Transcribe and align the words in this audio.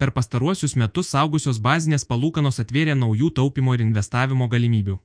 per 0.00 0.10
pastaruosius 0.16 0.74
metus 0.82 1.12
augusios 1.22 1.58
bazinės 1.66 2.06
palūkanos 2.10 2.62
atvėrė 2.62 2.94
naujų 2.96 3.28
taupimo 3.38 3.74
ir 3.76 3.84
investavimo 3.84 4.48
galimybių. 4.54 4.96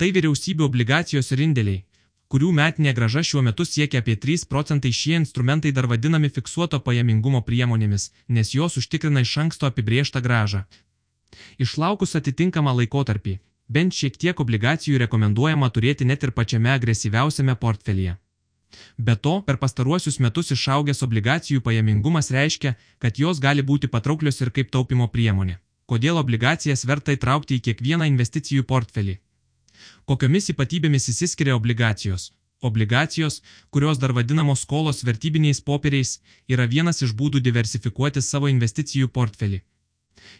Tai 0.00 0.08
vyriausybių 0.16 0.64
obligacijos 0.70 1.28
ir 1.36 1.42
indėliai, 1.46 1.82
kurių 2.32 2.52
metinė 2.58 2.94
graža 2.96 3.22
šiuo 3.28 3.42
metu 3.48 3.66
siekia 3.68 4.00
apie 4.02 4.16
3 4.24 4.46
procentai 4.52 4.92
šie 5.00 5.14
instrumentai 5.20 5.72
dar 5.76 5.88
vadinami 5.92 6.32
fiksuoto 6.38 6.80
pajamingumo 6.88 7.42
priemonėmis, 7.48 8.10
nes 8.28 8.54
jos 8.58 8.80
užtikrina 8.80 9.24
iš 9.26 9.36
anksto 9.44 9.68
apibrieštą 9.70 10.22
gražą. 10.26 10.64
Išlaukus 11.66 12.16
atitinkamą 12.20 12.72
laikotarpį, 12.80 13.38
bent 13.68 13.94
šiek 14.00 14.16
tiek 14.22 14.40
obligacijų 14.46 15.02
rekomenduojama 15.04 15.70
turėti 15.76 16.08
net 16.08 16.24
ir 16.24 16.32
pačiame 16.38 16.72
agresyviausiame 16.78 17.58
portfelyje. 17.66 18.16
Be 18.98 19.16
to, 19.16 19.34
per 19.46 19.58
pastaruosius 19.62 20.18
metus 20.24 20.52
išaugęs 20.56 21.02
obligacijų 21.06 21.62
pajamingumas 21.66 22.30
reiškia, 22.36 22.74
kad 22.98 23.20
jos 23.22 23.40
gali 23.40 23.62
būti 23.62 23.90
patrauklios 23.92 24.40
ir 24.40 24.50
kaip 24.50 24.72
taupimo 24.74 25.08
priemonė. 25.12 25.58
Kodėl 25.86 26.18
obligacijas 26.18 26.82
verta 26.90 27.14
įtraukti 27.14 27.58
į 27.58 27.64
kiekvieną 27.68 28.08
investicijų 28.10 28.64
portfelį? 28.72 29.20
Kokiomis 30.10 30.50
ypatybėmis 30.54 31.08
įsiskiria 31.12 31.54
obligacijos? 31.54 32.32
Obligacijos, 32.62 33.42
kurios 33.70 33.98
dar 34.02 34.12
vadinamos 34.16 34.64
skolos 34.64 35.04
vertybiniais 35.04 35.60
popieriais, 35.60 36.20
yra 36.48 36.66
vienas 36.66 37.02
iš 37.06 37.12
būdų 37.14 37.42
diversifikuoti 37.44 38.22
savo 38.24 38.48
investicijų 38.48 39.12
portfelį. 39.18 39.60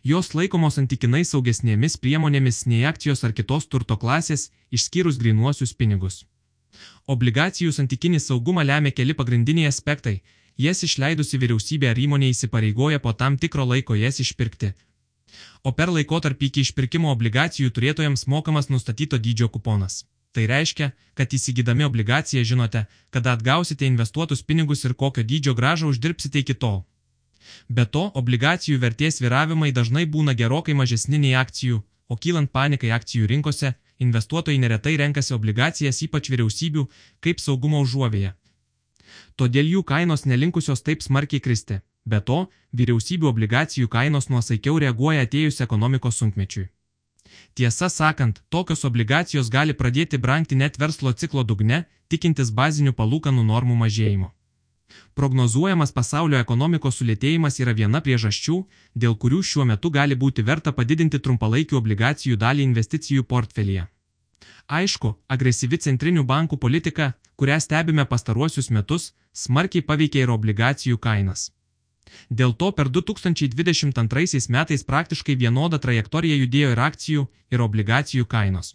Jos 0.03 0.33
laikomos 0.35 0.79
antikinai 0.83 1.25
saugesnėmis 1.29 1.99
priemonėmis 2.03 2.65
nei 2.67 2.87
akcijos 2.91 3.23
ar 3.29 3.35
kitos 3.37 3.69
turto 3.69 3.99
klasės, 4.01 4.51
išskyrus 4.73 5.21
grinuosius 5.23 5.75
pinigus. 5.75 6.25
Obligacijų 7.07 7.73
santykinį 7.73 8.21
saugumą 8.23 8.65
lemia 8.67 8.91
keli 8.91 9.15
pagrindiniai 9.15 9.71
aspektai. 9.71 10.21
Jas 10.57 10.83
išleidusi 10.87 11.39
vyriausybė 11.39 11.93
ar 11.93 11.99
įmonė 12.01 12.33
įsipareigoja 12.33 12.99
po 13.05 13.13
tam 13.13 13.37
tikro 13.37 13.67
laiko 13.69 13.95
jas 13.95 14.21
išpirkti, 14.25 14.73
o 15.69 15.73
per 15.79 15.93
laikotarpį 15.93 16.51
iki 16.51 16.65
išpirkimo 16.65 17.11
obligacijų 17.13 17.73
turėtojams 17.77 18.27
mokamas 18.33 18.71
nustatyto 18.73 19.19
dydžio 19.19 19.49
kuponas. 19.53 20.05
Tai 20.37 20.45
reiškia, 20.51 20.91
kad 21.17 21.33
įsigydami 21.33 21.87
obligaciją 21.87 22.45
žinote, 22.45 22.85
kada 23.11 23.33
atgausite 23.37 23.87
investuotus 23.89 24.43
pinigus 24.43 24.85
ir 24.85 24.95
kokio 24.95 25.25
dydžio 25.25 25.55
gražą 25.57 25.89
uždirbsite 25.93 26.43
iki 26.45 26.57
tol. 26.65 26.83
Be 27.69 27.87
to, 27.87 28.11
obligacijų 28.21 28.79
vertės 28.83 29.23
viravimai 29.23 29.73
dažnai 29.73 30.05
būna 30.17 30.35
gerokai 30.41 30.75
mažesni 30.75 31.21
nei 31.23 31.33
akcijų, 31.41 31.81
o 32.09 32.17
kylant 32.17 32.53
panikai 32.53 32.93
akcijų 32.99 33.31
rinkose, 33.33 33.73
investuotojai 33.99 34.59
neretai 34.63 34.97
renkasi 35.01 35.35
obligacijas 35.35 36.03
ypač 36.07 36.31
vyriausybių 36.33 36.87
kaip 37.25 37.43
saugumo 37.43 37.81
užuovėje. 37.85 38.33
Todėl 39.37 39.69
jų 39.75 39.83
kainos 39.85 40.27
nelinkusios 40.27 40.83
taip 40.83 41.03
smarkiai 41.03 41.41
kristi. 41.41 41.81
Be 42.07 42.21
to, 42.23 42.47
vyriausybių 42.79 43.29
obligacijų 43.33 43.89
kainos 43.91 44.31
nuosaikiau 44.31 44.79
reaguoja 44.79 45.27
atėjus 45.27 45.61
ekonomikos 45.65 46.23
sunkmečiui. 46.23 46.69
Tiesą 47.59 47.89
sakant, 47.91 48.43
tokios 48.49 48.85
obligacijos 48.85 49.51
gali 49.51 49.75
pradėti 49.75 50.19
brangti 50.19 50.57
net 50.57 50.79
verslo 50.79 51.13
ciklo 51.13 51.43
dugne, 51.43 51.85
tikintis 52.09 52.53
bazinių 52.55 52.93
palūkanų 52.93 53.43
normų 53.51 53.79
mažėjimo. 53.83 54.31
Prognozuojamas 55.19 55.93
pasaulio 55.97 56.39
ekonomikos 56.39 57.01
sulėtėjimas 57.01 57.59
yra 57.63 57.75
viena 57.81 58.01
priežasčių, 58.05 58.57
dėl 58.95 59.17
kurių 59.23 59.43
šiuo 59.51 59.67
metu 59.73 59.91
gali 59.91 60.15
būti 60.15 60.45
verta 60.47 60.73
padidinti 60.73 61.19
trumpalaikių 61.19 61.79
obligacijų 61.81 62.37
dalį 62.43 62.67
investicijų 62.71 63.27
portfelyje. 63.33 63.87
Aišku, 64.67 65.13
agresyvi 65.29 65.79
centrinių 65.79 66.25
bankų 66.27 66.59
politika, 66.63 67.13
kurią 67.39 67.59
stebime 67.61 68.05
pastaruosius 68.13 68.71
metus, 68.71 69.13
smarkiai 69.33 69.85
paveikia 69.91 70.25
ir 70.25 70.33
obligacijų 70.35 70.99
kainas. 70.99 71.51
Dėl 72.31 72.55
to 72.55 72.71
per 72.73 72.89
2022 72.89 74.49
metais 74.57 74.85
praktiškai 74.91 75.37
vienodą 75.37 75.79
trajektoriją 75.79 76.37
judėjo 76.43 76.73
ir 76.75 76.83
akcijų, 76.89 77.27
ir 77.51 77.63
obligacijų 77.63 78.27
kainos. 78.27 78.75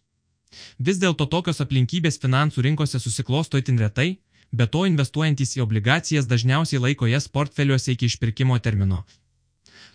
Vis 0.79 0.99
dėlto 0.99 1.27
tokios 1.31 1.61
aplinkybės 1.63 2.19
finansų 2.19 2.63
rinkose 2.67 3.00
susiklosto 3.00 3.59
itin 3.61 3.79
retai, 3.79 4.19
be 4.51 4.67
to 4.67 4.84
investuojantys 4.89 5.56
į 5.57 5.63
obligacijas 5.66 6.28
dažniausiai 6.31 6.81
laiko 6.85 7.07
jas 7.12 7.28
portfeliuose 7.28 7.95
iki 7.95 8.09
išpirkimo 8.12 8.59
termino. 8.59 9.03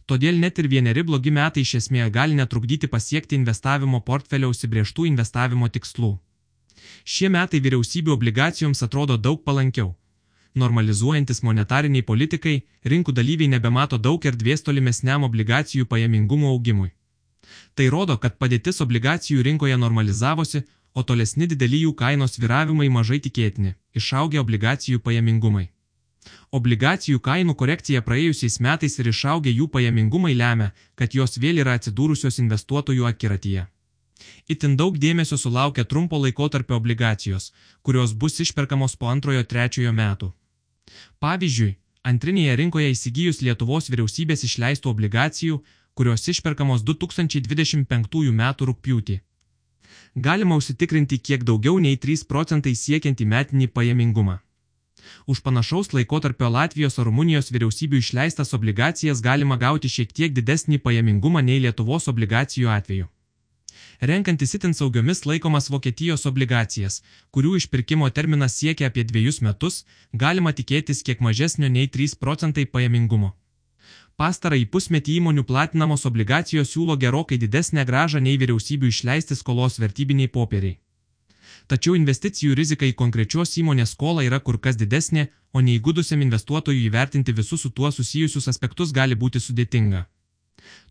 Todėl 0.06 0.38
net 0.38 0.58
ir 0.62 0.70
vieneri 0.70 1.02
blogi 1.02 1.32
metai 1.38 1.66
iš 1.66 1.74
esmės 1.80 2.12
gali 2.14 2.38
netrukdyti 2.38 2.88
pasiekti 2.88 3.38
investavimo 3.40 4.00
portfelio 4.00 4.52
užsibrieštų 4.54 5.06
investavimo 5.12 5.68
tikslų. 5.76 6.16
Šie 7.04 7.28
metai 7.36 7.60
vyriausybių 7.64 8.12
obligacijoms 8.14 8.82
atrodo 8.86 9.16
daug 9.16 9.42
palankiau 9.44 9.94
normalizuojantis 10.56 11.42
monetariniai 11.44 12.04
politikai, 12.10 12.56
rinkų 12.92 13.14
dalyviai 13.16 13.50
nebemato 13.52 13.98
daug 13.98 14.24
erdvės 14.30 14.64
tolimesniam 14.66 15.26
obligacijų 15.28 15.86
pajamingumo 15.90 16.50
augimui. 16.54 16.90
Tai 17.76 17.88
rodo, 17.92 18.16
kad 18.22 18.38
padėtis 18.40 18.80
obligacijų 18.84 19.44
rinkoje 19.46 19.76
normalizavosi, 19.76 20.64
o 20.96 21.04
tolesni 21.04 21.46
dideli 21.52 21.82
jų 21.84 21.92
kainos 22.00 22.38
viravimai 22.40 22.88
mažai 22.96 23.18
tikėtini- 23.26 23.74
išaugę 24.00 24.40
obligacijų 24.44 24.98
pajamingumai. 25.06 25.68
Obligacijų 26.58 27.20
kainų 27.28 27.54
korekcija 27.60 28.00
praėjusiais 28.06 28.56
metais 28.66 28.98
ir 28.98 29.08
išaugę 29.12 29.52
jų 29.58 29.66
pajamingumai 29.74 30.34
lemia, 30.34 30.72
kad 30.98 31.14
jos 31.14 31.38
vėl 31.38 31.60
yra 31.62 31.76
atsidūrusios 31.78 32.40
investuotojų 32.44 33.06
akiratyje. 33.12 33.66
Itin 34.48 34.76
daug 34.80 34.98
dėmesio 34.98 35.36
sulaukia 35.36 35.84
trumpo 35.84 36.18
laikotarpio 36.24 36.76
obligacijos, 36.80 37.52
kurios 37.82 38.14
bus 38.14 38.40
išperkamos 38.40 38.96
po 38.96 39.10
antrojo 39.12 39.42
trečiojo 39.44 39.92
metų. 39.92 40.32
Pavyzdžiui, 41.20 41.76
antrinėje 42.10 42.56
rinkoje 42.62 42.90
įsigijus 42.94 43.42
Lietuvos 43.42 43.90
vyriausybės 43.92 44.46
išleistų 44.48 44.92
obligacijų, 44.94 45.60
kurios 45.94 46.28
išperkamos 46.32 46.82
2025 46.82 48.32
m. 48.32 48.42
rūpjūtį. 48.70 49.20
Galima 50.16 50.56
užsitikrinti 50.56 51.18
kiek 51.18 51.44
daugiau 51.44 51.78
nei 51.78 51.96
3 52.00 52.24
procentai 52.28 52.74
siekiantį 52.74 53.24
metinį 53.32 53.66
pajamingumą. 53.68 54.38
Už 55.26 55.42
panašaus 55.44 55.92
laikotarpio 55.92 56.48
Latvijos 56.50 56.98
ar 56.98 57.06
Rumunijos 57.10 57.52
vyriausybių 57.52 58.00
išleistas 58.00 58.54
obligacijas 58.56 59.20
galima 59.20 59.60
gauti 59.60 59.92
šiek 59.92 60.12
tiek 60.12 60.32
didesnį 60.32 60.80
pajamingumą 60.86 61.44
nei 61.44 61.60
Lietuvos 61.66 62.08
obligacijų 62.08 62.72
atveju 62.78 63.10
renkantis 64.00 64.54
itin 64.54 64.74
saugiomis 64.74 65.24
laikomas 65.26 65.70
Vokietijos 65.70 66.26
obligacijas, 66.26 67.02
kurių 67.32 67.56
išpirkimo 67.60 68.10
terminas 68.10 68.56
siekia 68.60 68.90
apie 68.90 69.04
dviejus 69.04 69.40
metus, 69.40 69.84
galima 70.12 70.52
tikėtis 70.52 71.02
kiek 71.02 71.20
mažesnio 71.20 71.68
nei 71.68 71.88
3 71.88 72.16
procentai 72.20 72.66
pajamingumo. 72.66 73.34
Pastarąjį 74.16 74.66
pusmetį 74.72 75.14
įmonių 75.20 75.42
platinamos 75.44 76.06
obligacijos 76.08 76.70
siūlo 76.72 76.94
gerokai 77.00 77.36
didesnę 77.40 77.82
gražą 77.90 78.22
nei 78.24 78.38
vyriausybių 78.40 78.88
išleisti 78.88 79.36
skolos 79.36 79.76
vertybiniai 79.82 80.30
popieriai. 80.36 80.78
Tačiau 81.68 81.98
investicijų 81.98 82.56
rizika 82.56 82.88
į 82.88 82.94
konkrečios 83.02 83.52
įmonės 83.60 83.92
skolą 83.92 84.24
yra 84.24 84.40
kur 84.40 84.56
kas 84.66 84.80
didesnė, 84.80 85.26
o 85.52 85.60
neįgudusiam 85.68 86.24
investuotojui 86.24 86.86
įvertinti 86.88 87.36
visus 87.36 87.66
su 87.66 87.70
tuo 87.70 87.92
susijusius 87.92 88.48
aspektus 88.48 88.96
gali 88.98 89.20
būti 89.22 89.42
sudėtinga. 89.48 90.06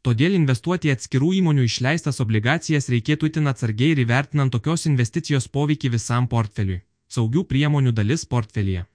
Todėl 0.05 0.37
investuoti 0.37 0.91
į 0.91 0.97
atskirų 0.99 1.33
įmonių 1.41 1.65
išleistas 1.65 2.21
obligacijas 2.21 2.91
reikėtų 2.93 3.31
itin 3.31 3.49
atsargiai 3.49 3.95
ir 3.95 4.05
įvertinant 4.05 4.53
tokios 4.53 4.85
investicijos 4.91 5.49
poveikį 5.49 5.97
visam 5.97 6.29
portfeliui. 6.29 6.83
Saugių 7.09 7.49
priemonių 7.49 7.91
dalis 7.91 8.29
portfelyje. 8.29 8.85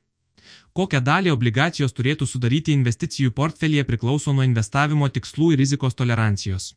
Kokią 0.72 1.00
dalį 1.06 1.32
obligacijos 1.34 1.94
turėtų 1.96 2.26
sudaryti 2.26 2.76
investicijų 2.76 3.32
portfelyje 3.40 3.84
priklauso 3.88 4.34
nuo 4.36 4.46
investavimo 4.46 5.08
tikslų 5.08 5.52
ir 5.54 5.62
rizikos 5.64 5.98
tolerancijos. 5.98 6.74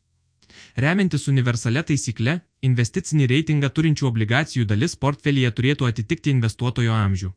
Remiantis 0.76 1.28
universalia 1.30 1.82
taisykle, 1.86 2.40
investicinį 2.68 3.28
reitingą 3.30 3.70
turinčių 3.76 4.08
obligacijų 4.10 4.66
dalis 4.72 4.96
portfelyje 4.96 5.50
turėtų 5.58 5.88
atitikti 5.90 6.34
investuotojo 6.34 6.94
amžių. 6.94 7.30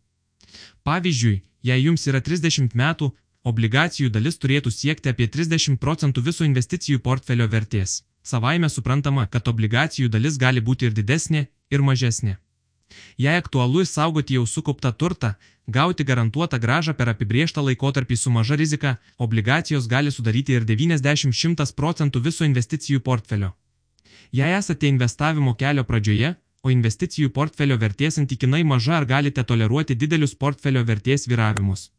Pavyzdžiui, 0.88 1.38
jei 1.70 1.84
jums 1.84 2.08
yra 2.10 2.22
30 2.22 2.76
metų, 2.82 3.12
obligacijų 3.52 4.10
dalis 4.14 4.38
turėtų 4.42 4.74
siekti 4.74 5.14
apie 5.14 5.28
30 5.38 5.78
procentų 5.84 6.24
viso 6.30 6.48
investicijų 6.48 7.00
portfelio 7.08 7.48
vertės. 7.48 8.02
Savaime 8.24 8.70
suprantama, 8.70 9.28
kad 9.34 9.48
obligacijų 9.48 10.10
dalis 10.12 10.38
gali 10.38 10.62
būti 10.62 10.90
ir 10.90 10.96
didesnė, 10.98 11.48
ir 11.72 11.84
mažesnė. 11.90 12.38
Jei 13.18 13.36
aktualu 13.40 13.84
išsaugoti 13.84 14.38
jau 14.38 14.46
sukauptą 14.48 14.92
turtą, 14.92 15.36
gauti 15.68 16.04
garantuotą 16.04 16.60
gražą 16.60 16.94
per 16.94 17.12
apibrieštą 17.14 17.64
laikotarpį 17.68 18.18
su 18.18 18.32
maža 18.32 18.56
rizika, 18.56 18.96
obligacijos 19.18 19.88
gali 19.88 20.12
sudaryti 20.12 20.58
ir 20.58 20.66
90-100 20.66 21.74
procentų 21.82 22.24
viso 22.30 22.46
investicijų 22.46 23.04
portfelio. 23.10 23.52
Jei 24.32 24.54
esate 24.60 24.88
investavimo 24.88 25.54
kelio 25.56 25.84
pradžioje, 25.84 26.36
o 26.64 26.72
investicijų 26.72 27.30
portfelio 27.30 27.78
vertės 27.78 28.18
antikinai 28.24 28.64
maža 28.64 28.98
ar 28.98 29.06
galite 29.06 29.44
toleruoti 29.44 29.96
didelius 29.96 30.36
portfelio 30.36 30.84
vertės 30.84 31.28
viravimus 31.28 31.92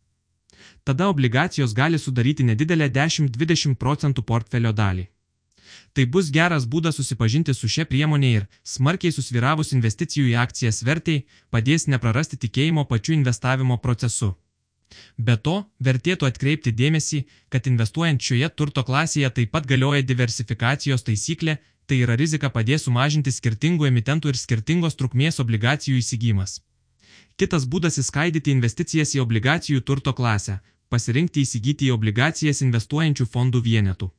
tada 0.89 1.09
obligacijos 1.09 1.75
gali 1.75 1.99
sudaryti 1.99 2.45
nedidelę 2.45 2.89
10-20 2.91 3.75
procentų 3.83 4.23
portfelio 4.31 4.73
dalį. 4.73 5.05
Tai 5.99 6.05
bus 6.15 6.29
geras 6.31 6.63
būdas 6.71 6.95
susipažinti 6.95 7.51
su 7.59 7.67
šia 7.75 7.83
priemonė 7.91 8.29
ir, 8.33 8.45
smarkiai 8.63 9.11
susviravus 9.11 9.73
investicijų 9.75 10.29
į 10.31 10.35
akcijas 10.39 10.77
vertai, 10.87 11.17
padės 11.51 11.89
neprarasti 11.91 12.37
tikėjimo 12.45 12.85
pačiu 12.87 13.17
investavimo 13.17 13.77
procesu. 13.87 14.29
Be 15.19 15.35
to, 15.47 15.57
vertėtų 15.89 16.29
atkreipti 16.29 16.73
dėmesį, 16.81 17.19
kad 17.51 17.67
investuojant 17.67 18.23
šioje 18.23 18.51
turto 18.61 18.85
klasėje 18.87 19.31
taip 19.41 19.51
pat 19.57 19.67
galioja 19.73 20.05
diversifikacijos 20.11 21.03
taisyklė, 21.09 21.57
tai 21.91 21.99
yra 22.05 22.15
rizika 22.23 22.53
padės 22.59 22.87
sumažinti 22.87 23.35
skirtingų 23.35 23.91
emitentų 23.91 24.31
ir 24.31 24.39
skirtingos 24.39 24.95
trukmės 24.95 25.43
obligacijų 25.43 25.99
įsigymas. 25.99 26.61
Kitas 27.35 27.67
būdas 27.67 27.99
įskaidyti 27.99 28.55
investicijas 28.55 29.17
į 29.19 29.25
obligacijų 29.27 29.83
turto 29.83 30.15
klasę- 30.15 30.61
pasirinkti 30.95 31.43
įsigyti 31.43 31.91
į 31.91 31.99
obligacijas 31.99 32.63
investuojančių 32.63 33.31
fondų 33.35 33.67
vienetų. 33.67 34.13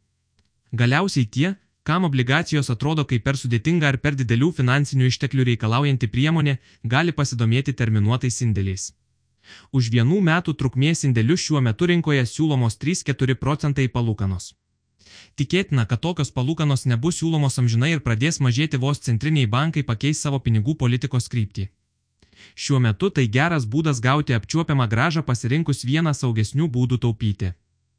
Galiausiai 0.71 1.25
tie, 1.25 1.55
kam 1.83 2.05
obligacijos 2.05 2.69
atrodo 2.69 3.05
kaip 3.09 3.23
per 3.25 3.37
sudėtinga 3.41 3.89
ar 3.89 3.97
per 4.03 4.15
didelių 4.19 4.51
finansinių 4.59 5.09
išteklių 5.09 5.45
reikalaujanti 5.51 6.07
priemonė, 6.07 6.57
gali 6.83 7.15
pasidomėti 7.19 7.73
terminuotais 7.73 8.41
indėliais. 8.45 8.91
Už 9.71 9.89
vienų 9.93 10.21
metų 10.29 10.53
trukmės 10.53 11.05
indėlius 11.07 11.45
šiuo 11.47 11.61
metu 11.65 11.89
rinkoje 11.89 12.25
siūlomos 12.25 12.77
3-4 12.83 13.35
procentai 13.35 13.87
palūkanos. 13.87 14.53
Tikėtina, 15.39 15.85
kad 15.89 16.01
tokios 16.03 16.31
palūkanos 16.35 16.85
nebus 16.91 17.19
siūlomos 17.19 17.57
amžinai 17.61 17.91
ir 17.95 18.03
pradės 18.05 18.39
mažėti 18.43 18.77
vos 18.77 18.99
centriniai 19.05 19.47
bankai 19.47 19.83
pakeis 19.83 20.21
savo 20.25 20.39
pinigų 20.39 20.75
politikos 20.83 21.29
kryptį. 21.31 21.69
Šiuo 22.55 22.79
metu 22.83 23.09
tai 23.09 23.25
geras 23.27 23.65
būdas 23.65 23.99
gauti 24.03 24.35
apčiuopiamą 24.37 24.87
gražą 24.91 25.23
pasirinkus 25.29 25.85
vieną 25.89 26.13
saugesnių 26.15 26.69
būdų 26.75 26.99
taupyti. 27.05 27.53